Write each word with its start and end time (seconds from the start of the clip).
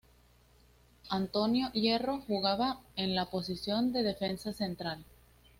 Antonio 1.11 1.69
Hierro 1.73 2.21
jugaba 2.25 2.79
en 2.95 3.13
la 3.13 3.29
posición 3.29 3.93
de 3.93 4.01
defensa 4.01 4.51
central. 4.51 5.05